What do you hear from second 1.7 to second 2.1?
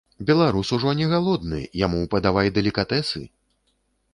яму